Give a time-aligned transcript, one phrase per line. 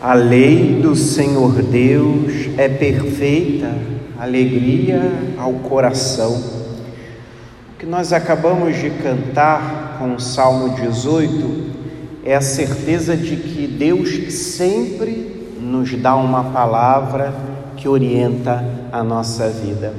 [0.00, 3.72] A lei do Senhor Deus é perfeita,
[4.20, 5.00] alegria
[5.38, 6.32] ao coração.
[7.72, 11.70] O que nós acabamos de cantar com o Salmo 18
[12.26, 17.34] é a certeza de que Deus sempre nos dá uma palavra
[17.78, 19.94] que orienta a nossa vida.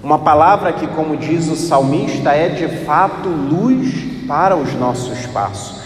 [0.00, 3.92] Uma palavra que, como diz o salmista, é de fato luz
[4.28, 5.80] para os nossos passos.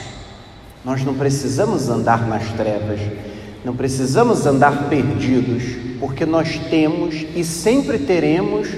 [0.84, 3.00] Nós não precisamos andar nas trevas
[3.64, 5.62] não precisamos andar perdidos,
[5.98, 8.68] porque nós temos e sempre teremos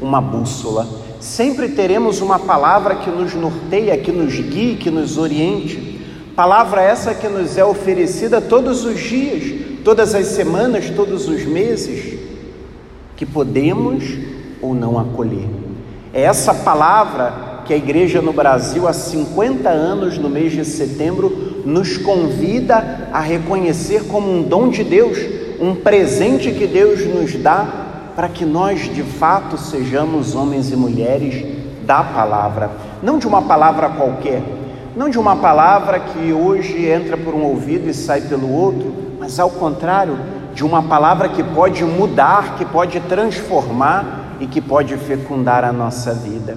[0.00, 0.86] uma bússola,
[1.18, 6.00] sempre teremos uma palavra que nos norteia, que nos guie, que nos oriente.
[6.36, 12.16] Palavra essa que nos é oferecida todos os dias, todas as semanas, todos os meses,
[13.16, 14.04] que podemos
[14.62, 15.48] ou não acolher.
[16.12, 21.55] É essa palavra que a igreja no Brasil há 50 anos, no mês de setembro,
[21.66, 25.18] nos convida a reconhecer como um dom de Deus,
[25.60, 27.66] um presente que Deus nos dá
[28.14, 31.44] para que nós de fato sejamos homens e mulheres
[31.84, 32.70] da palavra,
[33.02, 34.42] não de uma palavra qualquer,
[34.96, 39.38] não de uma palavra que hoje entra por um ouvido e sai pelo outro, mas
[39.40, 40.16] ao contrário,
[40.54, 46.14] de uma palavra que pode mudar, que pode transformar e que pode fecundar a nossa
[46.14, 46.56] vida.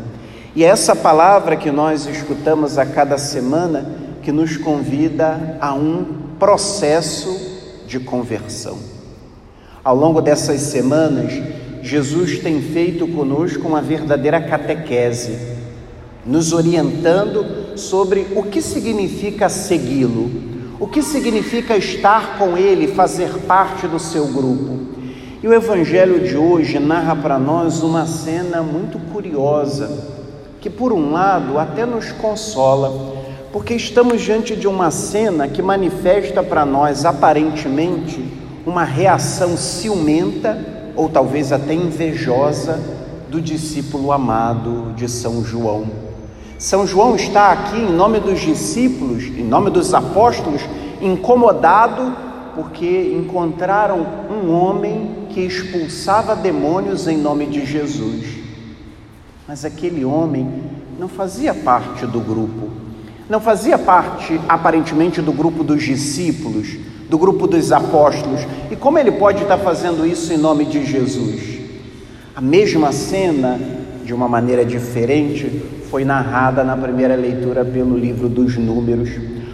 [0.55, 3.85] E essa palavra que nós escutamos a cada semana
[4.21, 6.05] que nos convida a um
[6.37, 7.35] processo
[7.87, 8.77] de conversão.
[9.83, 11.33] Ao longo dessas semanas,
[11.81, 15.37] Jesus tem feito conosco uma verdadeira catequese,
[16.25, 20.29] nos orientando sobre o que significa segui-lo,
[20.79, 24.79] o que significa estar com ele, fazer parte do seu grupo.
[25.41, 29.89] E o Evangelho de hoje narra para nós uma cena muito curiosa,
[30.59, 33.15] que por um lado até nos consola,
[33.51, 38.23] porque estamos diante de uma cena que manifesta para nós aparentemente
[38.65, 42.79] uma reação ciumenta ou talvez até invejosa
[43.29, 45.87] do discípulo amado de São João.
[46.59, 50.61] São João está aqui em nome dos discípulos, em nome dos apóstolos,
[51.01, 52.15] incomodado
[52.53, 58.25] porque encontraram um homem que expulsava demônios em nome de Jesus.
[59.47, 60.47] Mas aquele homem
[60.99, 62.88] não fazia parte do grupo
[63.29, 66.67] não fazia parte aparentemente do grupo dos discípulos,
[67.07, 68.41] do grupo dos apóstolos.
[68.71, 71.59] E como ele pode estar fazendo isso em nome de Jesus?
[72.35, 73.59] A mesma cena,
[74.03, 79.09] de uma maneira diferente, foi narrada na primeira leitura pelo livro dos Números,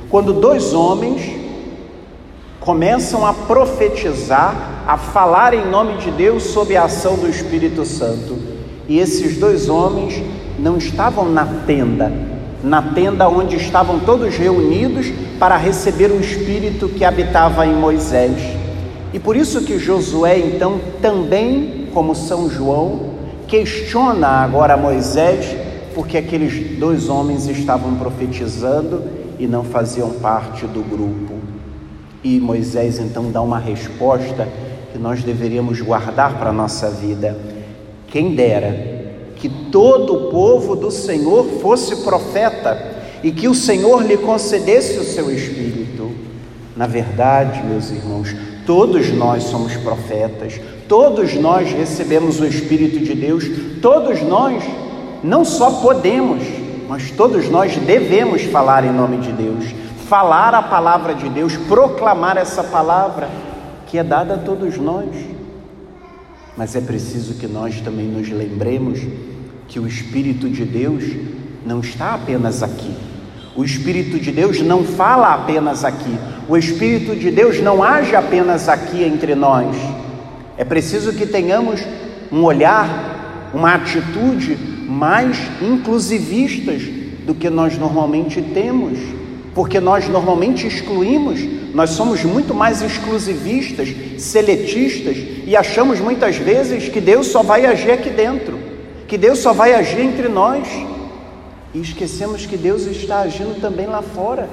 [0.09, 1.35] quando dois homens
[2.61, 8.37] começam a profetizar, a falar em nome de Deus sob a ação do Espírito Santo.
[8.87, 10.23] E esses dois homens
[10.57, 12.11] não estavam na tenda,
[12.63, 18.37] na tenda onde estavam todos reunidos para receber o Espírito que habitava em Moisés.
[19.13, 23.11] E por isso que Josué, então, também, como São João,
[23.47, 25.55] questiona agora Moisés,
[25.93, 29.03] porque aqueles dois homens estavam profetizando
[29.39, 31.33] e não faziam parte do grupo.
[32.23, 34.47] E Moisés então dá uma resposta
[34.91, 37.37] que nós deveríamos guardar para a nossa vida.
[38.07, 38.94] Quem dera
[39.45, 45.03] que todo o povo do Senhor fosse profeta e que o Senhor lhe concedesse o
[45.03, 46.09] seu espírito.
[46.75, 48.35] Na verdade, meus irmãos,
[48.65, 53.45] todos nós somos profetas, todos nós recebemos o Espírito de Deus,
[53.83, 54.63] todos nós
[55.23, 56.41] não só podemos,
[56.89, 59.65] mas todos nós devemos falar em nome de Deus,
[60.07, 63.29] falar a palavra de Deus, proclamar essa palavra
[63.85, 65.05] que é dada a todos nós.
[66.57, 69.01] Mas é preciso que nós também nos lembremos
[69.67, 71.03] que o Espírito de Deus
[71.65, 72.93] não está apenas aqui.
[73.55, 76.17] O Espírito de Deus não fala apenas aqui.
[76.47, 79.75] O Espírito de Deus não age apenas aqui entre nós.
[80.57, 81.81] É preciso que tenhamos
[82.31, 86.83] um olhar, uma atitude mais inclusivistas
[87.25, 88.99] do que nós normalmente temos,
[89.53, 91.39] porque nós normalmente excluímos,
[91.73, 93.89] nós somos muito mais exclusivistas,
[94.19, 98.54] seletistas e achamos muitas vezes que Deus só vai agir aqui dentro
[99.07, 100.67] que Deus só vai agir entre nós
[101.73, 104.49] e esquecemos que Deus está agindo também lá fora.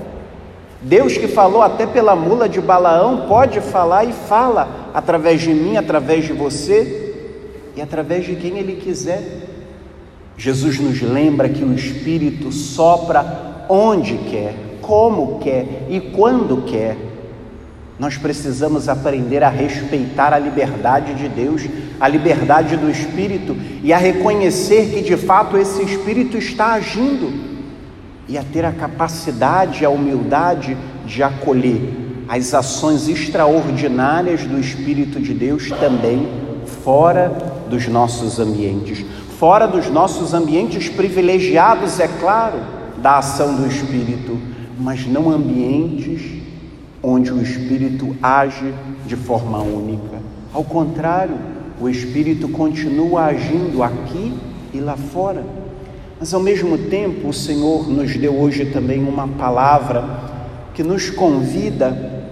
[0.83, 5.77] Deus que falou até pela mula de Balaão pode falar e fala através de mim,
[5.77, 7.15] através de você
[7.77, 9.23] e através de quem Ele quiser.
[10.37, 16.97] Jesus nos lembra que o Espírito sopra onde quer, como quer e quando quer.
[18.03, 21.63] Nós precisamos aprender a respeitar a liberdade de Deus,
[22.01, 27.33] a liberdade do Espírito e a reconhecer que de fato esse Espírito está agindo.
[28.29, 30.77] E a ter a capacidade, a humildade
[31.07, 31.81] de acolher
[32.29, 36.27] as ações extraordinárias do Espírito de Deus também
[36.83, 37.29] fora
[37.71, 39.07] dos nossos ambientes,
[39.39, 42.59] fora dos nossos ambientes privilegiados, é claro,
[42.99, 44.37] da ação do Espírito,
[44.77, 46.42] mas não ambientes
[47.03, 48.73] onde o Espírito age
[49.07, 50.21] de forma única.
[50.53, 51.37] Ao contrário,
[51.81, 54.33] o Espírito continua agindo aqui
[54.73, 55.45] e lá fora.
[56.21, 60.05] Mas ao mesmo tempo, o Senhor nos deu hoje também uma palavra
[60.73, 62.23] que nos convida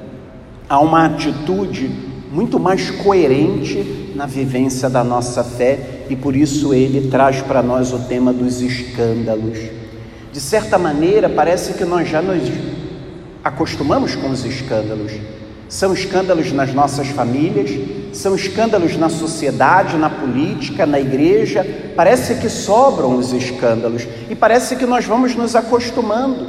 [0.69, 1.91] a uma atitude
[2.31, 7.93] muito mais coerente na vivência da nossa fé e por isso ele traz para nós
[7.93, 9.59] o tema dos escândalos.
[10.33, 12.49] De certa maneira, parece que nós já nos
[13.43, 15.13] acostumamos com os escândalos.
[15.69, 17.71] São escândalos nas nossas famílias,
[18.13, 21.65] são escândalos na sociedade, na política, na igreja.
[21.95, 26.47] Parece que sobram os escândalos e parece que nós vamos nos acostumando,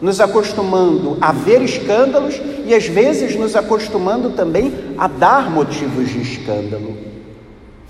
[0.00, 6.22] nos acostumando a ver escândalos e às vezes nos acostumando também a dar motivos de
[6.22, 6.96] escândalo.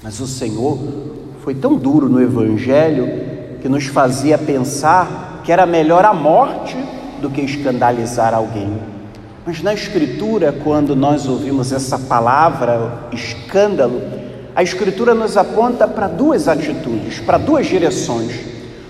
[0.02, 0.78] Mas o Senhor
[1.44, 3.08] foi tão duro no Evangelho
[3.60, 6.76] que nos fazia pensar que era melhor a morte
[7.22, 8.76] do que escandalizar alguém.
[9.46, 14.02] Mas na Escritura, quando nós ouvimos essa palavra escândalo,
[14.54, 18.32] a Escritura nos aponta para duas atitudes, para duas direções.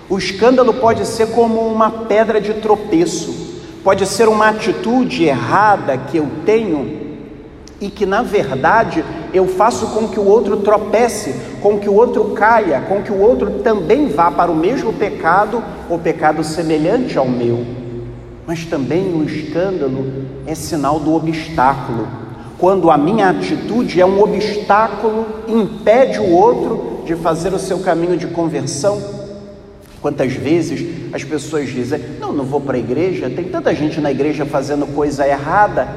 [0.09, 6.17] O escândalo pode ser como uma pedra de tropeço, pode ser uma atitude errada que
[6.17, 7.01] eu tenho
[7.81, 12.25] e que na verdade eu faço com que o outro tropece, com que o outro
[12.31, 17.29] caia, com que o outro também vá para o mesmo pecado ou pecado semelhante ao
[17.29, 17.82] meu
[18.47, 20.07] mas também o escândalo
[20.47, 22.09] é sinal do obstáculo.
[22.59, 28.17] Quando a minha atitude é um obstáculo, impede o outro de fazer o seu caminho
[28.17, 29.01] de conversão.
[30.01, 34.11] Quantas vezes as pessoas dizem: Não, não vou para a igreja, tem tanta gente na
[34.11, 35.89] igreja fazendo coisa errada.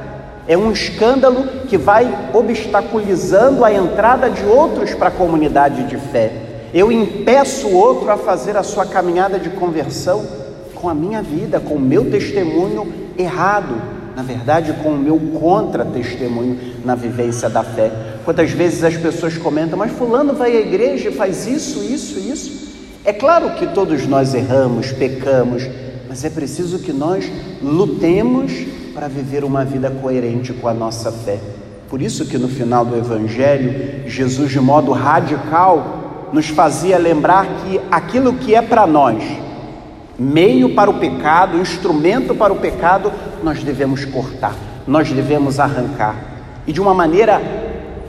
[0.48, 6.32] É um escândalo que vai obstaculizando a entrada de outros para a comunidade de fé.
[6.72, 10.45] Eu impeço o outro a fazer a sua caminhada de conversão
[10.76, 12.86] com a minha vida, com o meu testemunho
[13.18, 13.74] errado,
[14.14, 17.90] na verdade, com o meu contra-testemunho na vivência da fé.
[18.24, 22.66] Quantas vezes as pessoas comentam, mas Fulano vai à igreja e faz isso, isso, isso.
[23.04, 25.68] É claro que todos nós erramos, pecamos,
[26.08, 27.30] mas é preciso que nós
[27.62, 28.52] lutemos
[28.94, 31.38] para viver uma vida coerente com a nossa fé.
[31.88, 37.80] Por isso que no final do Evangelho, Jesus, de modo radical, nos fazia lembrar que
[37.90, 39.22] aquilo que é para nós,
[40.18, 44.54] meio para o pecado, instrumento para o pecado, nós devemos cortar,
[44.86, 46.16] nós devemos arrancar.
[46.66, 47.40] E de uma maneira,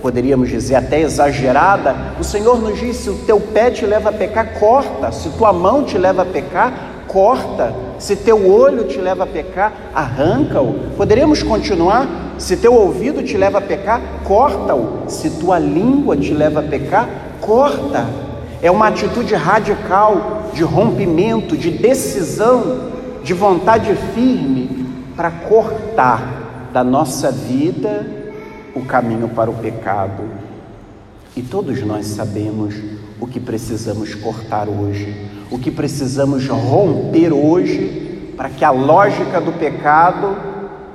[0.01, 4.13] poderíamos dizer até exagerada, o Senhor nos diz: se o teu pé te leva a
[4.13, 6.73] pecar, corta, se tua mão te leva a pecar,
[7.07, 10.73] corta, se teu olho te leva a pecar, arranca-o.
[10.95, 12.07] Poderíamos continuar?
[12.37, 15.09] Se teu ouvido te leva a pecar, corta-o.
[15.09, 17.09] Se tua língua te leva a pecar,
[17.41, 18.26] corta.
[18.61, 22.91] É uma atitude radical de rompimento, de decisão,
[23.23, 28.05] de vontade firme para cortar da nossa vida
[28.75, 30.23] o caminho para o pecado.
[31.35, 32.75] E todos nós sabemos
[33.19, 39.51] o que precisamos cortar hoje, o que precisamos romper hoje para que a lógica do
[39.51, 40.35] pecado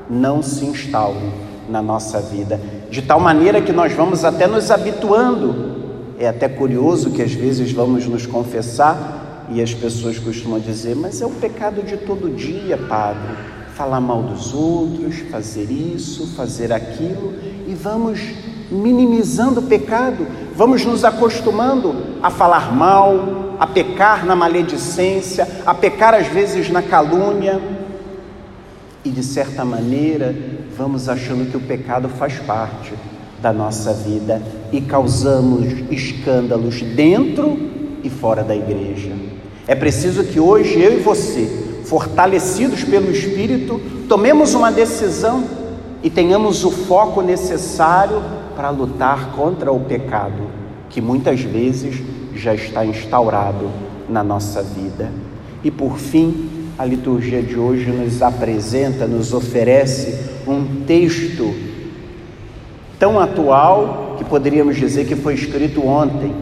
[0.08, 1.32] não se instaure
[1.68, 2.60] na nossa vida,
[2.90, 5.81] de tal maneira que nós vamos até nos habituando.
[6.18, 11.20] É até curioso que às vezes vamos nos confessar e as pessoas costumam dizer, mas
[11.20, 13.34] é o pecado de todo dia, padre.
[13.74, 17.34] Falar mal dos outros, fazer isso, fazer aquilo,
[17.66, 18.20] e vamos
[18.70, 26.14] minimizando o pecado, vamos nos acostumando a falar mal, a pecar na maledicência, a pecar
[26.14, 27.60] às vezes na calúnia,
[29.04, 30.34] e de certa maneira
[30.76, 32.92] vamos achando que o pecado faz parte
[33.40, 34.40] da nossa vida
[34.72, 37.58] e causamos escândalos dentro
[38.02, 39.12] e fora da igreja.
[39.66, 41.46] É preciso que hoje eu e você,
[41.84, 45.44] fortalecidos pelo Espírito, tomemos uma decisão
[46.02, 48.22] e tenhamos o foco necessário
[48.56, 50.42] para lutar contra o pecado,
[50.88, 52.02] que muitas vezes
[52.34, 53.70] já está instaurado
[54.08, 55.12] na nossa vida.
[55.62, 56.48] E por fim,
[56.78, 61.71] a liturgia de hoje nos apresenta, nos oferece um texto
[63.02, 66.32] tão atual que poderíamos dizer que foi escrito ontem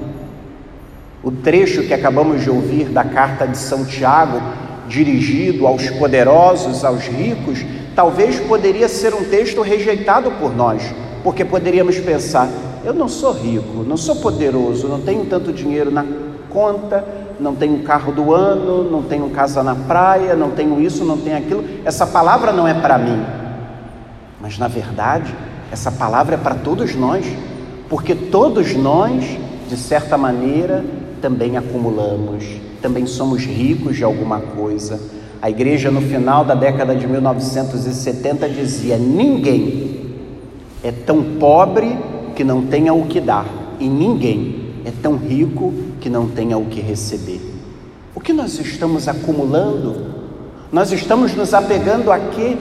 [1.23, 4.43] o trecho que acabamos de ouvir da carta de São Tiago,
[4.87, 7.64] dirigido aos poderosos, aos ricos,
[7.97, 10.83] talvez poderia ser um texto rejeitado por nós,
[11.25, 12.47] porque poderíamos pensar:
[12.85, 16.05] eu não sou rico, não sou poderoso, não tenho tanto dinheiro na
[16.50, 17.02] conta,
[17.40, 21.38] não tenho carro do ano, não tenho casa na praia, não tenho isso, não tenho
[21.38, 21.64] aquilo.
[21.87, 23.25] Essa palavra não é para mim.
[24.38, 25.35] Mas na verdade,
[25.71, 27.25] essa palavra é para todos nós,
[27.89, 30.85] porque todos nós, de certa maneira,
[31.23, 32.45] também acumulamos,
[32.83, 35.00] também somos ricos de alguma coisa.
[35.41, 40.15] A igreja, no final da década de 1970, dizia: ninguém
[40.83, 41.97] é tão pobre
[42.35, 43.47] que não tenha o que dar,
[43.79, 47.41] e ninguém é tão rico que não tenha o que receber.
[48.15, 50.07] O que nós estamos acumulando?
[50.73, 52.57] Nós estamos nos apegando a quê?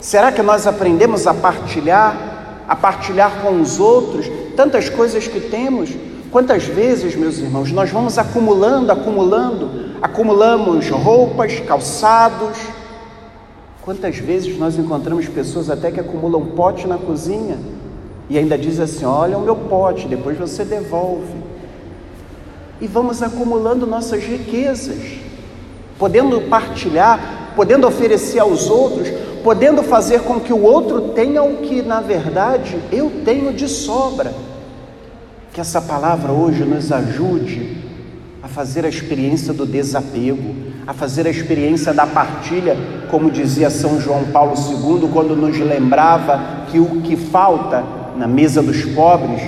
[0.00, 2.27] Será que nós aprendemos a partilhar,
[2.68, 5.90] a partilhar com os outros tantas coisas que temos?
[6.30, 12.58] Quantas vezes, meus irmãos, nós vamos acumulando, acumulando, acumulamos roupas, calçados.
[13.80, 17.56] Quantas vezes nós encontramos pessoas até que acumulam pote na cozinha
[18.28, 21.32] e ainda diz assim: Olha o meu pote, depois você devolve.
[22.80, 25.18] E vamos acumulando nossas riquezas,
[25.98, 29.08] podendo partilhar, podendo oferecer aos outros,
[29.48, 34.34] podendo fazer com que o outro tenha o que na verdade eu tenho de sobra.
[35.54, 37.78] Que essa palavra hoje nos ajude
[38.42, 40.54] a fazer a experiência do desapego,
[40.86, 42.76] a fazer a experiência da partilha,
[43.10, 47.82] como dizia São João Paulo II, quando nos lembrava que o que falta
[48.18, 49.40] na mesa dos pobres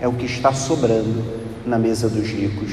[0.00, 1.24] é o que está sobrando
[1.66, 2.70] na mesa dos ricos.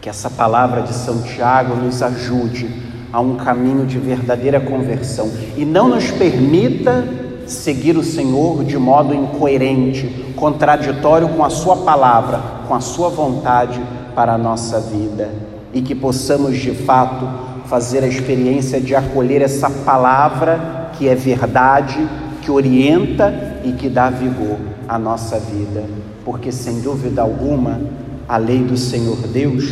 [0.00, 5.30] Que essa palavra de São Tiago nos ajude a um caminho de verdadeira conversão.
[5.56, 7.06] E não nos permita
[7.46, 13.80] seguir o Senhor de modo incoerente, contraditório com a Sua palavra, com a Sua vontade
[14.16, 15.30] para a nossa vida.
[15.72, 17.28] E que possamos de fato
[17.66, 22.04] fazer a experiência de acolher essa palavra que é verdade,
[22.42, 25.84] que orienta e que dá vigor à nossa vida,
[26.24, 27.80] porque sem dúvida alguma
[28.28, 29.64] a lei do Senhor Deus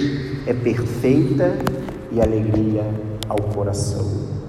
[0.47, 1.57] é perfeita
[2.13, 4.42] e alegria ao coração.